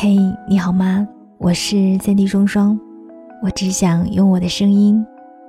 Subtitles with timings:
[0.00, 0.16] 嘿，
[0.46, 1.04] 你好吗？
[1.38, 2.78] 我是三 D 双双，
[3.42, 5.04] 我只想用我的声音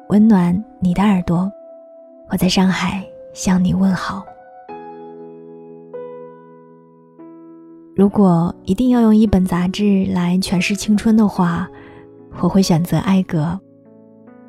[0.07, 1.51] 温暖你的耳朵。
[2.31, 4.25] 我在上海向你问好。
[7.95, 11.69] 如果一定要用一本杂志来诠释青春的话，
[12.39, 13.59] 我会选择《艾格》，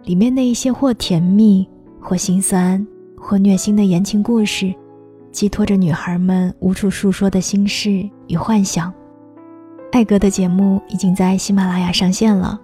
[0.08, 1.68] 里面的一些或甜蜜、
[2.00, 2.86] 或心酸、
[3.18, 4.74] 或虐心的言情故事，
[5.30, 8.90] 寄托着女孩们无处诉说的心事与幻想。
[9.92, 12.58] 艾格的节目已经在喜马拉雅上线了。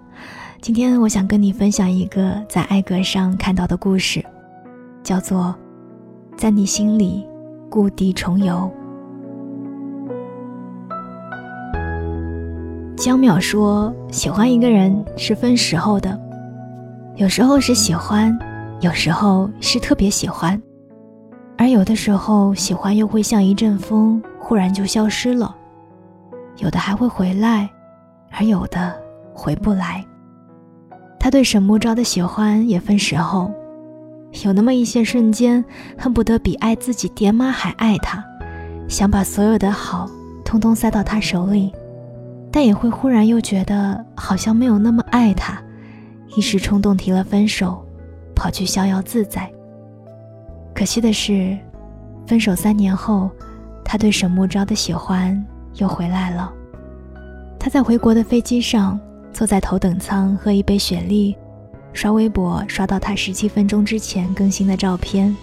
[0.61, 4.23] 今天我想跟你分享一个在艾格上看到的故事，
[5.03, 5.53] 叫做
[6.37, 7.27] 《在你心里
[7.69, 8.71] 故地重游》。
[12.95, 16.17] 江淼说：“喜欢一个人是分时候的，
[17.17, 18.35] 有时候是喜欢，
[18.79, 20.59] 有时候是特别喜欢，
[21.57, 25.53] 而有的时候喜欢又会像一阵风，忽然就消失了。”
[26.57, 27.69] 有的还会回来，
[28.31, 28.95] 而有的
[29.33, 30.03] 回不来。
[31.19, 33.51] 他对沈木昭的喜欢也分时候，
[34.43, 35.63] 有那么一些瞬间，
[35.97, 38.23] 恨不得比爱自己爹妈还爱他，
[38.87, 40.09] 想把所有的好
[40.45, 41.73] 通通塞到他手里，
[42.51, 45.61] 但也会忽然又觉得好像没有那么爱他，
[46.35, 47.85] 一时冲动提了分手，
[48.35, 49.51] 跑去逍遥自在。
[50.73, 51.57] 可惜的是，
[52.25, 53.29] 分手三年后，
[53.83, 55.45] 他对沈木昭的喜欢。
[55.77, 56.51] 又回来了。
[57.59, 58.99] 他在回国的飞机上，
[59.33, 61.35] 坐在头等舱喝一杯雪莉，
[61.93, 65.35] 刷微博刷到他十七分钟之前更新的照片。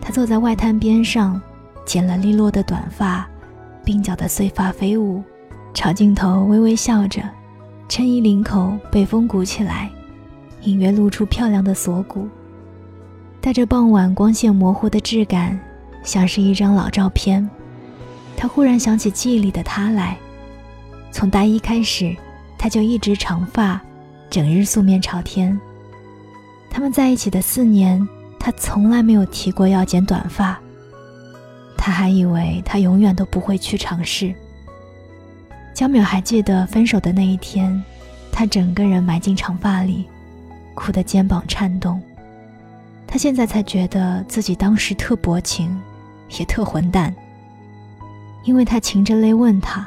[0.00, 1.40] 他坐在外滩边上，
[1.84, 3.28] 剪了利落的短发，
[3.84, 5.22] 鬓角的碎发飞舞，
[5.72, 7.22] 朝镜头微微笑着，
[7.88, 9.90] 衬衣领口被风鼓起来，
[10.62, 12.28] 隐约露出漂亮的锁骨，
[13.40, 15.58] 带着傍晚光线模糊的质感，
[16.02, 17.48] 像是一张老照片。
[18.36, 20.16] 他忽然想起记忆里的他来，
[21.10, 22.14] 从大一开始，
[22.58, 23.80] 他就一直长发，
[24.28, 25.58] 整日素面朝天。
[26.70, 28.06] 他们在一起的四年，
[28.38, 30.58] 他从来没有提过要剪短发。
[31.76, 34.34] 他还以为他永远都不会去尝试。
[35.72, 37.82] 江淼还记得分手的那一天，
[38.32, 40.06] 他整个人埋进长发里，
[40.74, 42.02] 哭得肩膀颤动。
[43.06, 45.80] 他现在才觉得自己当时特薄情，
[46.38, 47.14] 也特混蛋。
[48.44, 49.86] 因为他噙着泪问他：“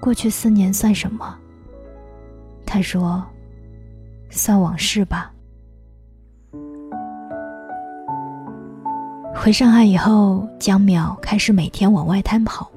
[0.00, 1.36] 过去四年算什么？”
[2.66, 3.24] 他说
[4.30, 5.30] ：“算往事吧。”
[9.34, 12.70] 回上海以后，江淼开始每天往外滩跑。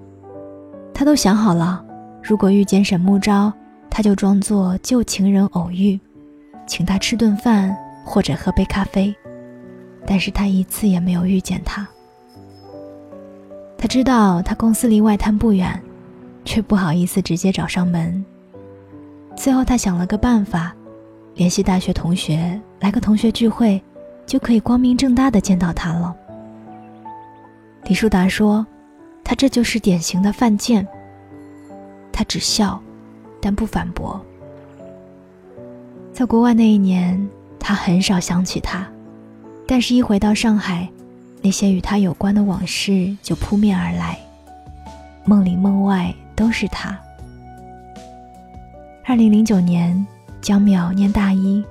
[0.93, 1.83] 他都想好了，
[2.21, 3.53] 如果遇见沈木昭，
[3.89, 5.99] 他就装作旧情人偶遇，
[6.67, 9.15] 请他吃顿饭或者喝杯咖啡。
[10.05, 11.87] 但是他一次也没有遇见他。
[13.77, 15.79] 他知道他公司离外滩不远，
[16.43, 18.25] 却不好意思直接找上门。
[19.35, 20.75] 最后他想了个办法，
[21.35, 23.79] 联系大学同学来个同学聚会，
[24.25, 26.15] 就可以光明正大的见到他了。
[27.83, 28.65] 李树达说
[29.23, 30.85] ：“他这就是典型的犯贱。”
[32.11, 32.81] 他只笑，
[33.39, 34.19] 但不反驳。
[36.11, 38.87] 在国外那一年，他很少想起他，
[39.67, 40.89] 但是一回到上海。
[41.47, 44.19] 那些与他有关的往事就扑面而来，
[45.23, 46.99] 梦里梦外都是他。
[49.05, 50.05] 二零零九年，
[50.41, 51.63] 江淼念大一，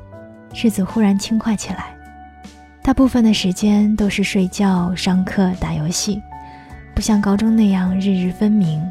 [0.54, 1.94] 日子忽然轻快起来，
[2.82, 6.22] 大部分的时间都是睡觉、上课、打游戏，
[6.94, 8.82] 不像高中那样日日分明，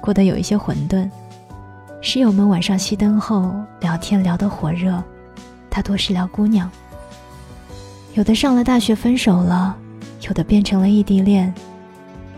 [0.00, 1.10] 过得有一些混沌。
[2.00, 5.02] 室友们晚上熄灯后聊天聊得火热，
[5.68, 6.70] 他多是聊姑娘，
[8.14, 9.76] 有的上了大学分手了。
[10.22, 11.52] 有的变成了异地恋，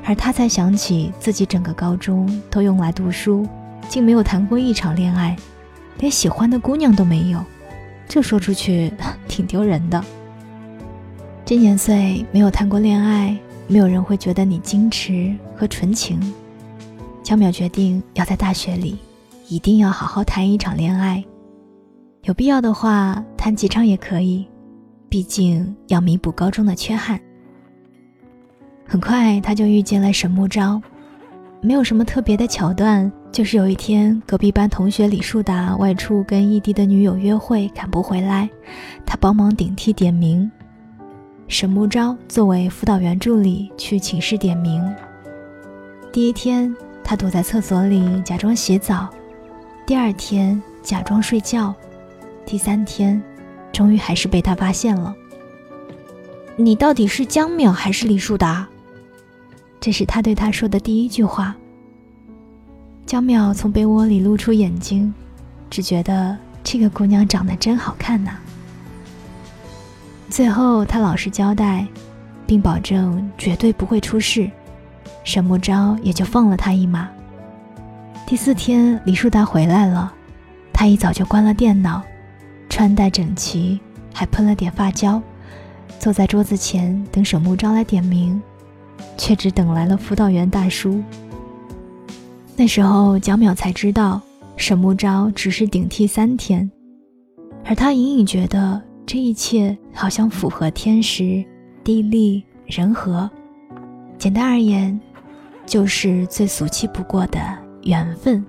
[0.04, 3.46] 而他才想起自己整个高中都用来读书，
[3.88, 5.36] 竟没有谈过一场恋爱，
[5.98, 7.44] 连喜欢的姑娘都没有，
[8.08, 8.92] 这说出去
[9.26, 10.02] 挺丢人的。
[11.44, 16.20] 这年岁没有谈过恋爱，没有人会觉得你矜持和纯情。
[17.22, 18.96] 江淼决定要在大学里，
[19.48, 21.22] 一定要好好谈一场恋爱，
[22.22, 24.46] 有必要的话谈几场也可以，
[25.08, 27.20] 毕竟要弥补高中的缺憾。
[28.86, 30.80] 很快，他就遇见了沈木昭，
[31.60, 38.48] 没有什么特别的桥段，就是有一天隔壁班同学李树达外出跟异地的女友约会赶不回来，
[39.06, 40.50] 他帮忙顶替点名。
[41.48, 44.82] 沈木昭作为辅导员助理去寝室点名。
[46.12, 49.08] 第一天，他躲在厕所里假装洗澡；
[49.86, 51.74] 第二天假装睡觉；
[52.44, 53.22] 第三天，
[53.72, 55.14] 终于还是被他发现了。
[56.56, 58.68] 你到底是江淼还是李树达？
[59.82, 61.56] 这是他对他说的第一句话。
[63.04, 65.12] 江淼从被窝里露出眼睛，
[65.68, 68.38] 只觉得这个姑娘长得真好看呐。
[70.30, 71.84] 最后，他老实交代，
[72.46, 74.48] 并保证绝对不会出事，
[75.24, 77.08] 沈木昭也就放了他一马。
[78.24, 80.14] 第四天，李树达回来了，
[80.72, 82.00] 他一早就关了电脑，
[82.68, 83.80] 穿戴整齐，
[84.14, 85.20] 还喷了点发胶，
[85.98, 88.40] 坐在桌子前等沈木昭来点名，
[89.16, 91.02] 却只等来了辅导员大叔。
[92.56, 94.20] 那时候，蒋淼才知道
[94.56, 96.70] 沈木昭只是顶替三天，
[97.64, 98.82] 而他隐隐觉得。
[99.04, 101.44] 这一切好像符合天时、
[101.82, 103.28] 地利、人和。
[104.16, 104.98] 简单而言，
[105.66, 107.40] 就是最俗气不过的
[107.82, 108.42] 缘分。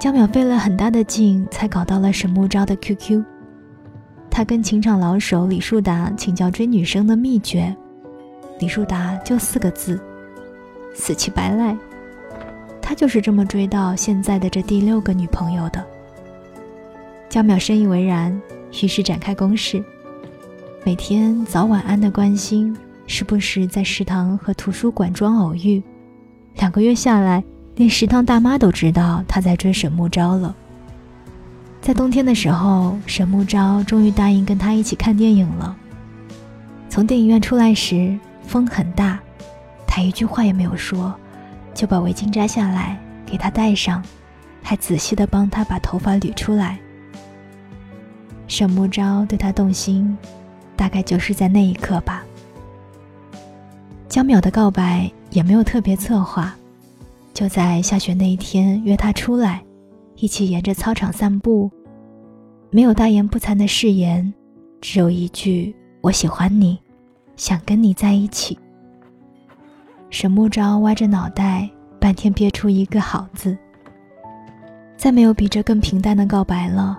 [0.00, 3.22] 江淼费了很大的劲才搞到了沈木昭的 QQ，
[4.30, 7.76] 他跟情场老手李树达请教追女生的秘诀，
[8.58, 10.00] 李树达就四个字：
[10.94, 11.76] 死乞白赖。
[12.80, 15.84] 他就是这么追到现在的这第六个女朋友的。
[17.28, 18.40] 江淼深以为然。
[18.82, 19.82] 于是展开攻势，
[20.84, 25.80] 每天早晚安的关心，时不时在食堂和图书馆中偶遇。
[26.56, 27.44] 两个月下来，
[27.76, 30.52] 连食堂大妈都知道他在追沈木昭了。
[31.80, 35.76] 在冬天的时候，沈木昭终于答应跟他一起看电影了。
[36.88, 39.18] 从电影院出来时，风很大，
[39.86, 41.14] 他一句话也没有说，
[41.74, 44.02] 就把围巾摘下来给他戴上，
[44.62, 46.78] 还仔细的帮他把头发捋出来。
[48.46, 50.16] 沈木昭对他动心，
[50.76, 52.22] 大概就是在那一刻吧。
[54.08, 56.54] 江淼的告白也没有特别策划，
[57.32, 59.64] 就在下雪那一天约他出来，
[60.16, 61.70] 一起沿着操场散步，
[62.70, 64.32] 没有大言不惭的誓言，
[64.80, 66.78] 只有一句“我喜欢你，
[67.36, 68.58] 想跟你在一起”。
[70.10, 73.56] 沈木昭歪着脑袋，半天憋出一个好字。
[74.96, 76.98] 再没有比这更平淡的告白了。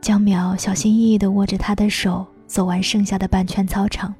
[0.00, 4.14] 江淼小心翼翼地握着他的手，走完剩下的半圈操场。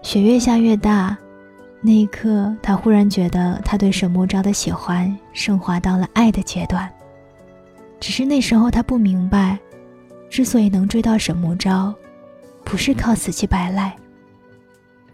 [0.00, 1.16] 雪越下越大，
[1.82, 6.90] 那一刻，他忽然觉得他对沈木昭的喜欢升华到了爱的阶段。
[8.00, 9.58] 只是那时候他不明白，
[10.30, 11.94] 之所以能追到沈木昭，
[12.64, 13.94] 不是靠死乞白赖，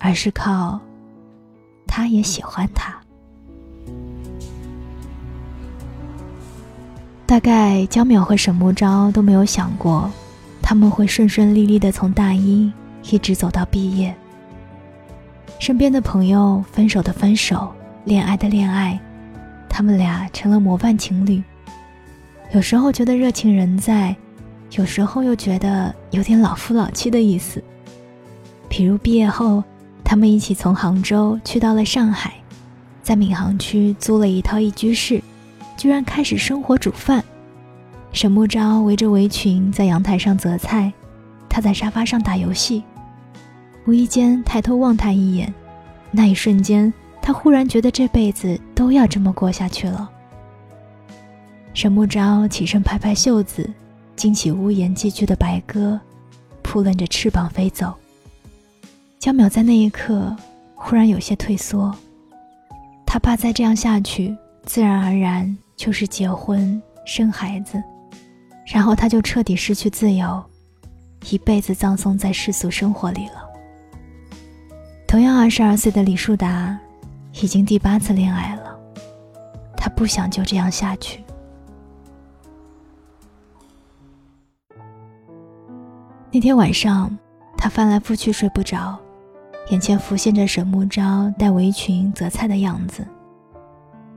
[0.01, 0.81] 而是靠
[1.87, 2.93] 他也喜欢他。
[7.27, 10.11] 大概江淼和沈木昭都没有想过，
[10.61, 12.73] 他们会顺顺利利的从大一
[13.13, 14.13] 一直走到毕业。
[15.61, 17.73] 身边的朋友分手的分手，
[18.05, 18.99] 恋爱的恋爱，
[19.69, 21.41] 他们俩成了模范情侣。
[22.53, 24.17] 有时候觉得热情仍在，
[24.73, 27.63] 有时候又觉得有点老夫老妻的意思。
[28.69, 29.63] 比如毕业后，
[30.11, 32.35] 他们一起从杭州去到了上海，
[33.01, 35.23] 在闵行区租了一套一居室。
[35.77, 37.23] 居然开始生火煮饭，
[38.13, 40.93] 沈木昭围着围裙在阳台上择菜，
[41.49, 42.83] 他在沙发上打游戏。
[43.87, 45.55] 无意间抬头望他一眼，
[46.11, 46.93] 那一瞬间，
[47.23, 50.11] 他忽然觉得这辈子都要这么过下去了。
[51.73, 53.71] 沈木昭起身拍拍袖子，
[54.17, 56.01] 惊起屋檐寄居的白鸽，
[56.63, 57.95] 扑棱着翅膀飞走。
[59.21, 60.35] 江淼在那一刻
[60.75, 61.95] 忽然有些退缩，
[63.07, 64.35] 他怕再这样下去，
[64.65, 65.57] 自然而然。
[65.77, 67.83] 就是结婚生孩子，
[68.67, 70.43] 然后他就彻底失去自由，
[71.31, 73.49] 一辈子葬送在世俗生活里了。
[75.09, 76.79] 同样二十二岁的李树达，
[77.33, 78.79] 已经第八次恋爱了，
[79.75, 81.25] 他不想就这样下去。
[86.31, 87.17] 那天晚上，
[87.57, 89.01] 他翻来覆去睡不着，
[89.71, 93.05] 眼前浮现着沈木昭戴围裙择菜的样子。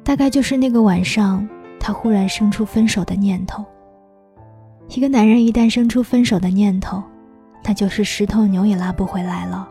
[0.04, 1.48] 大概就是那个晚上，
[1.80, 3.64] 他忽然生出分手的念头。
[4.90, 7.02] 一个男人一旦生出分手的念头，
[7.64, 9.70] 那就是十头牛也拉不回来了。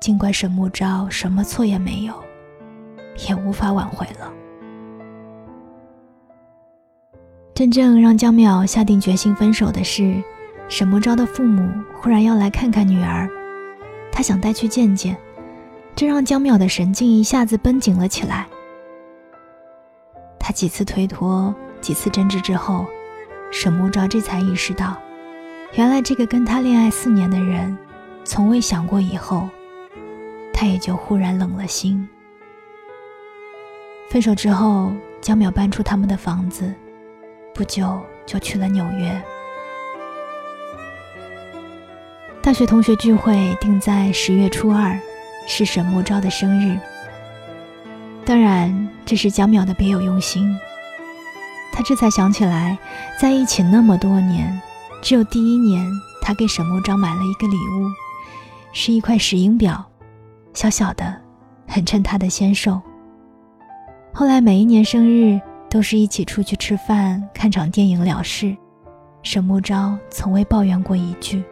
[0.00, 2.14] 尽管沈木昭什么错也没有，
[3.28, 4.32] 也无法挽回了。
[7.54, 10.20] 真正让江淼下定决心分手的是，
[10.68, 11.70] 沈木昭的父母
[12.00, 13.28] 忽然要来看看女儿，
[14.20, 15.16] 他想带去见见，
[15.96, 18.46] 这让江淼的神经一下子绷紧了起来。
[20.38, 22.84] 他几次推脱，几次争执之后，
[23.50, 24.94] 沈慕昭这才意识到，
[25.72, 27.74] 原来这个跟他恋爱四年的人，
[28.22, 29.48] 从未想过以后，
[30.52, 32.06] 他也就忽然冷了心。
[34.10, 36.70] 分手之后，江淼搬出他们的房子，
[37.54, 39.18] 不久就去了纽约。
[42.42, 44.98] 大学同学聚会定在十月初二，
[45.46, 46.78] 是沈木昭的生日。
[48.24, 50.58] 当然，这是江淼的别有用心。
[51.70, 52.78] 他这才想起来，
[53.20, 54.58] 在一起那么多年，
[55.02, 55.86] 只有第一年，
[56.22, 57.86] 他给沈木昭买了一个礼物，
[58.72, 59.84] 是一块石英表，
[60.54, 61.14] 小小的，
[61.68, 62.80] 很衬他的纤瘦。
[64.14, 68.56] 后来每一年生日都是一起出去吃饭、看场电影了事，
[69.22, 71.44] 沈木昭从未抱怨过一句。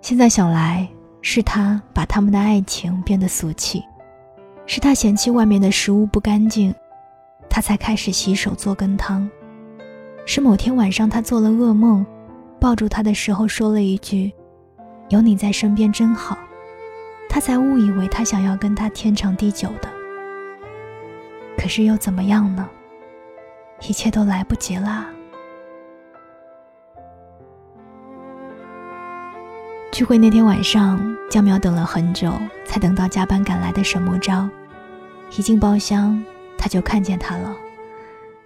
[0.00, 0.88] 现在想来，
[1.22, 3.84] 是他把他们的爱情变得俗气。
[4.66, 6.74] 是他嫌弃外面的食物不干净，
[7.48, 9.28] 他才开始洗手做羹汤。
[10.24, 12.06] 是某天晚上他做了噩梦，
[12.60, 14.32] 抱住他的时候说了一句
[15.10, 16.38] ：“有你在身边真好。”
[17.28, 19.88] 他才误以为他想要跟他天长地久的。
[21.58, 22.68] 可是又怎么样呢？
[23.88, 25.08] 一切都来不及啦。
[29.92, 32.32] 聚会那天晚上，江淼等了很久，
[32.64, 34.48] 才等到加班赶来的沈木昭。
[35.36, 36.22] 一进包厢，
[36.56, 37.56] 他就看见他了，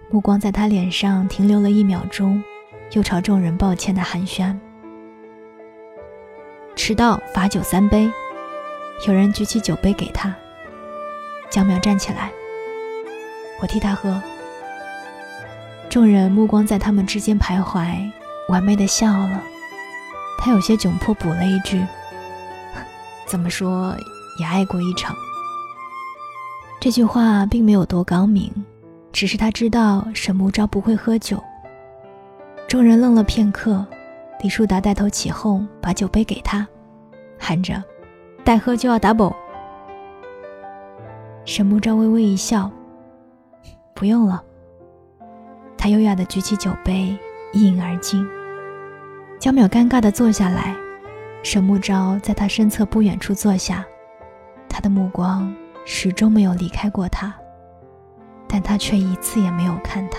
[0.09, 2.43] 目光在他脸上停留了一秒钟，
[2.93, 4.57] 又朝众人抱歉的寒暄
[6.75, 8.09] ：“迟到罚酒三杯。”
[9.07, 10.33] 有人举起酒杯给他。
[11.51, 12.31] 江淼站起来
[13.61, 14.19] ：“我替他喝。”
[15.89, 18.11] 众人目光在他们之间徘徊，
[18.49, 19.43] 完美的笑了。
[20.37, 21.83] 他有些窘迫，补了一句
[23.25, 23.95] ：“怎么说
[24.39, 25.15] 也爱过一场。”
[26.79, 28.51] 这句话并没有多高明，
[29.11, 31.41] 只是他知道沈慕昭不会喝酒。
[32.67, 33.85] 众人愣了片刻，
[34.41, 36.67] 李树达带头起哄，把酒杯给他，
[37.39, 37.83] 喊着
[38.45, 39.33] ：“待喝就要 double。”
[41.45, 42.69] 沈慕昭微微一笑
[43.95, 44.43] ：“不用了。”
[45.77, 47.17] 他优雅地举起酒杯，
[47.53, 48.27] 一饮而尽。
[49.45, 50.75] 江淼尴尬地坐下来，
[51.43, 53.85] 沈木昭在他身侧不远处坐下，
[54.67, 55.53] 他的目光。
[55.85, 57.31] 始终没有离开过他，
[58.47, 60.17] 但他却一次也没有看他。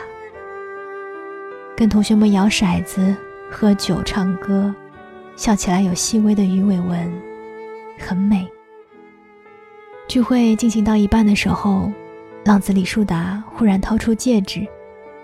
[1.77, 3.17] 跟同学们摇骰子、
[3.51, 4.73] 喝酒、唱歌，
[5.35, 7.13] 笑起来有细微的鱼尾纹，
[7.99, 8.49] 很美。
[10.07, 11.91] 聚会进行到一半的时候，
[12.45, 14.65] 浪子李树达忽然掏出戒指，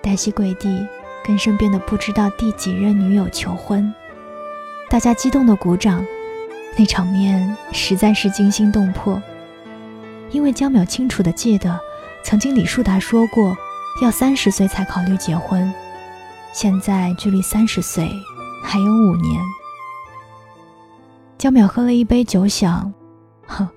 [0.02, 0.85] 单膝跪地，
[1.25, 3.93] 跟身边的不知道第几任女友求婚。
[4.91, 6.05] 大家激动的鼓掌，
[6.76, 9.23] 那场面实在是惊心动魄。
[10.31, 11.79] 因为江淼清楚地记得，
[12.23, 13.57] 曾经李树达说过，
[14.02, 15.73] 要三十岁才考虑结婚。
[16.52, 18.09] 现在距离三十岁
[18.62, 19.41] 还有五年。
[21.38, 22.93] 江淼喝了一杯酒，想：
[23.47, 23.69] 哼，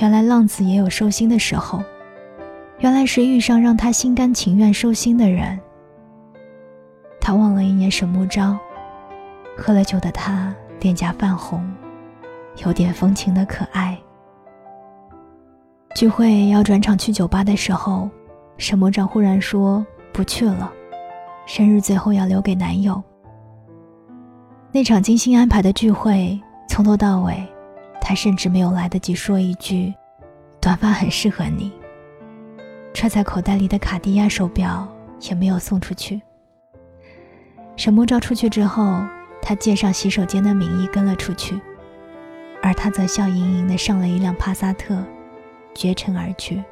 [0.00, 1.82] 原来浪子也有收心的时候，
[2.78, 5.58] 原来是遇上让他心甘情愿收心的人。
[7.30, 8.58] 他望了一眼沈木昭，
[9.56, 11.64] 喝了酒的他脸颊泛红，
[12.64, 13.96] 有点风情的可爱。
[15.94, 18.10] 聚会要转场去酒吧的时候，
[18.56, 20.72] 沈魔长忽然说不去了，
[21.46, 23.00] 生日最后要留给男友。
[24.72, 26.36] 那场精心安排的聚会，
[26.68, 27.46] 从头到尾，
[28.00, 29.94] 他甚至没有来得及说一句
[30.60, 31.70] “短发很适合你”。
[32.92, 34.88] 揣在口袋里的卡地亚手表
[35.20, 36.20] 也没有送出去。
[37.80, 39.02] 沈墨照出去之后，
[39.40, 41.58] 他借上洗手间的名义跟了出去，
[42.62, 45.02] 而他则笑盈盈地上了一辆帕萨特。
[45.74, 46.62] 绝尘而去。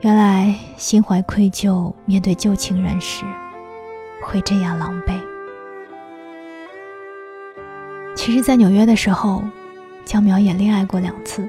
[0.00, 3.26] 原来心怀愧疚面对旧情人时，
[4.22, 5.20] 会这样狼狈。
[8.16, 9.42] 其实，在纽约的时候，
[10.06, 11.46] 江苗也恋爱过两次，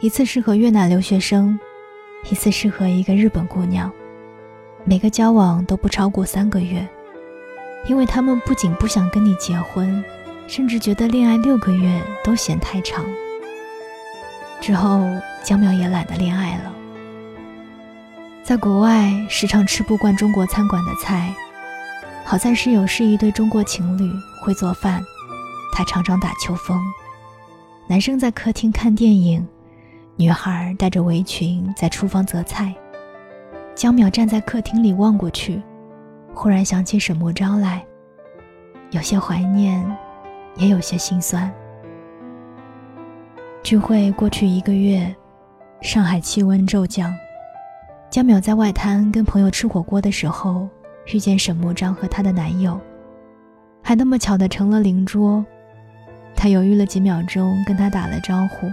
[0.00, 1.58] 一次是和越南留学生，
[2.30, 3.90] 一次是和一个日本姑娘。
[4.84, 6.86] 每个交往都不超过三个月，
[7.86, 10.04] 因为他们不仅不想跟你结婚，
[10.48, 13.04] 甚至觉得恋爱六个月都嫌太长。
[14.60, 15.00] 之后，
[15.44, 16.72] 江淼也懒得恋爱了。
[18.42, 21.32] 在国外，时常吃不惯中国餐馆的菜。
[22.24, 24.12] 好在室友是一对中国情侣，
[24.42, 25.00] 会做饭。
[25.72, 26.80] 他常常打秋风。
[27.86, 29.46] 男生在客厅看电影，
[30.16, 32.74] 女孩带着围裙在厨房择菜。
[33.82, 35.60] 江淼站在客厅里望过去，
[36.32, 37.84] 忽然想起沈墨昭来，
[38.92, 39.84] 有些怀念，
[40.54, 41.52] 也有些心酸。
[43.60, 45.12] 聚会过去一个月，
[45.80, 47.12] 上海气温骤降。
[48.08, 50.68] 江淼在外滩跟朋友吃火锅的时候，
[51.12, 52.80] 遇见沈墨章和她的男友，
[53.82, 55.44] 还那么巧的成了邻桌。
[56.36, 58.72] 他犹豫了几秒钟，跟他打了招呼，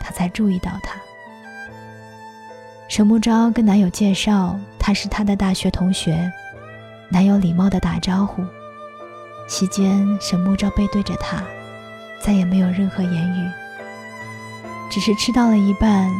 [0.00, 0.98] 他才注意到他。
[2.96, 6.32] 沈木昭跟男友介绍他是他的大学同学，
[7.10, 8.42] 男友礼貌的打招呼。
[9.46, 11.42] 席间，沈木昭背对着他，
[12.22, 13.50] 再也没有任何言语。
[14.90, 16.10] 只是吃到了一半，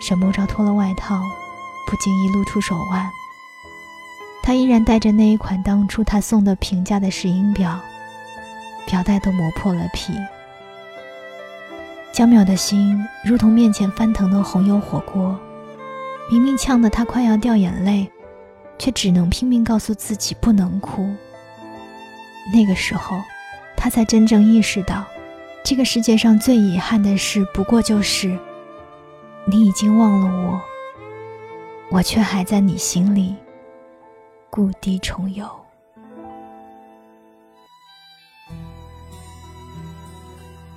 [0.00, 1.22] 沈墨照脱了外套，
[1.86, 3.08] 不经意露出手腕。
[4.42, 7.78] 他依然戴着那一款当初他送的平价的石英表，
[8.88, 10.12] 表带都磨破了皮。
[12.12, 15.38] 江淼的心如同面前翻腾的红油火锅，
[16.30, 18.10] 明明呛得他快要掉眼泪，
[18.78, 21.08] 却只能拼命告诉自己不能哭。
[22.52, 23.20] 那个时候，
[23.76, 25.04] 他才真正意识到，
[25.62, 28.38] 这个世界上最遗憾的事，不过就是
[29.44, 30.60] 你已经忘了我，
[31.90, 33.34] 我却还在你心里
[34.48, 35.46] 故地重游。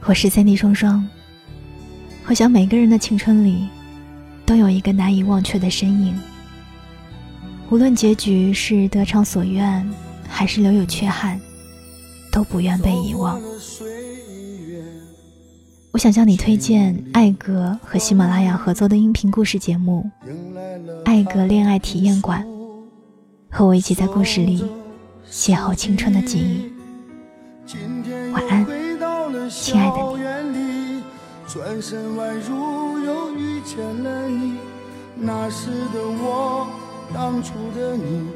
[0.07, 1.07] 我是三弟双双。
[2.27, 3.67] 我想每个人的青春里，
[4.45, 6.15] 都有一个难以忘却的身影。
[7.69, 9.87] 无论结局是得偿所愿，
[10.27, 11.39] 还是留有缺憾，
[12.31, 13.41] 都不愿被遗忘。
[15.91, 20.09] 我想向你推荐艾格和喜马拉雅合作的音频故事节目
[21.05, 22.43] 《艾格恋爱体验馆》，
[23.49, 24.63] 和我一起在故事里
[25.31, 26.69] 邂逅青春的记忆。
[28.33, 28.65] 晚安，
[29.49, 30.24] 亲爱的你。
[31.55, 34.57] 转身宛如又遇见了你，
[35.15, 36.67] 那时的我，
[37.13, 38.27] 当初的你，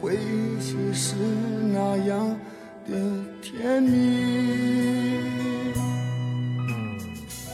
[0.00, 1.16] 回忆起是
[1.72, 2.30] 那样
[2.86, 2.94] 的
[3.42, 5.18] 甜蜜。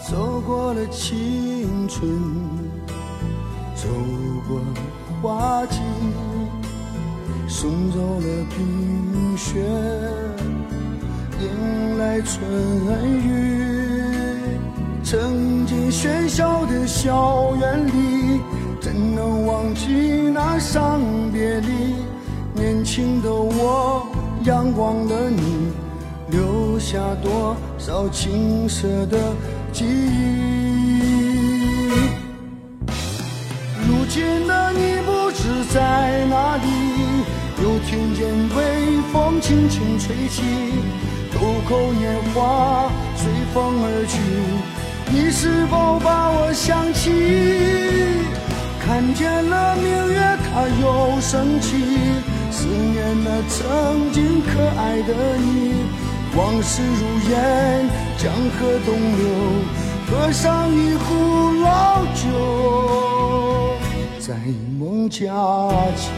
[0.07, 2.07] 走过了青春，
[3.75, 3.89] 走
[4.47, 4.61] 过
[5.23, 5.79] 花季，
[7.49, 9.65] 送走了冰雪，
[11.41, 12.45] 迎来春
[13.23, 14.16] 雨。
[15.09, 18.41] 曾经喧嚣的校园里，
[18.81, 19.87] 怎能忘记
[20.35, 21.01] 那伤
[21.33, 21.95] 别离？
[22.53, 24.05] 年轻的我，
[24.43, 25.69] 阳光的你，
[26.29, 29.17] 留下多少青涩的
[29.73, 30.99] 记忆？
[33.87, 36.67] 如今的你不知在哪里，
[37.63, 40.43] 又听见微风轻轻吹起，
[41.31, 41.39] 渡
[41.69, 44.76] 口年华随风而去。
[45.11, 47.11] 你是否把我想起？
[48.85, 51.77] 看见了明月，它又升起。
[52.51, 55.85] 思念那曾经可爱的你，
[56.37, 57.35] 往事如烟，
[58.17, 59.27] 江河东流，
[60.07, 63.77] 喝上一壶老酒，
[64.21, 64.35] 在
[64.79, 65.25] 梦佳
[65.97, 66.11] 期。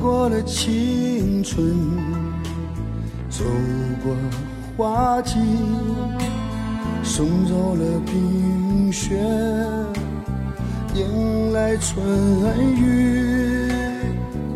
[0.00, 1.76] 过了青春，
[3.28, 3.44] 走
[4.02, 4.16] 过
[4.76, 5.34] 花季，
[7.02, 9.20] 送走了冰雪，
[10.94, 12.02] 迎来春
[12.76, 13.70] 雨。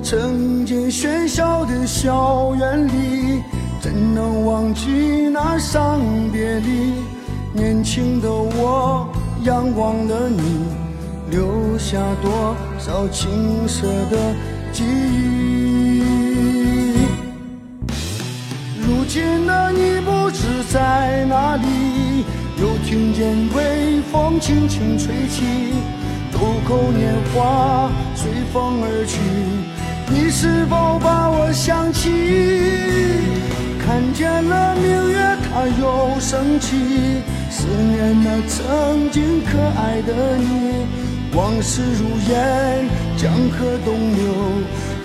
[0.03, 3.43] 曾经喧嚣的校园里，
[3.81, 6.01] 怎能忘记那伤
[6.33, 6.93] 别离？
[7.53, 9.09] 年轻的我，
[9.43, 10.41] 阳光的你，
[11.35, 14.17] 留下多少青涩的。
[14.73, 16.01] 记忆，
[18.87, 22.25] 如今的你不知在哪里，
[22.61, 25.43] 又听见微风轻轻吹起，
[26.31, 29.19] 渡口年华随风而去，
[30.09, 32.13] 你是否把我想起？
[33.85, 35.19] 看见了明月，
[35.51, 36.77] 它又升起，
[37.51, 41.04] 思念那曾经可爱的你。
[41.37, 44.25] 往事如烟，江河东流，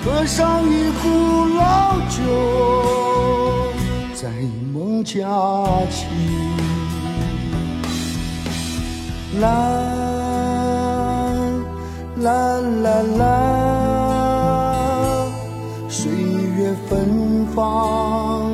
[0.06, 1.10] 喝上一壶
[1.58, 2.22] 老酒，
[4.14, 4.30] 在
[4.72, 5.18] 梦佳
[5.90, 6.06] 期。
[9.42, 9.48] 啦
[12.18, 13.26] 啦啦啦，
[15.90, 18.52] 岁月芬芳，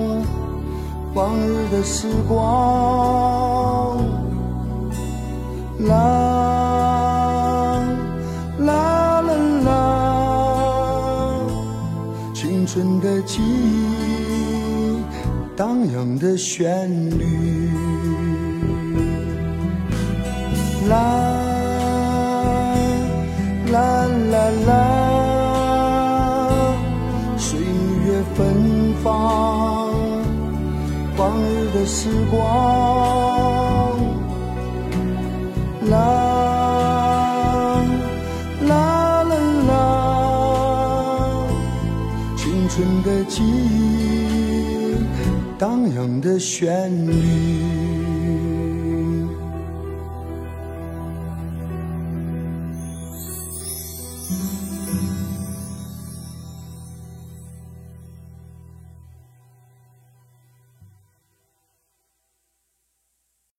[1.13, 3.97] 往日的时光。
[5.79, 6.24] 啦。
[13.15, 14.99] 的记忆，
[15.55, 17.69] 荡漾的旋律，
[20.89, 20.97] 啦
[23.71, 24.73] 啦啦啦，
[27.37, 29.93] 岁月芬芳，
[31.15, 33.24] 往日的时光，
[46.21, 47.74] 的旋律。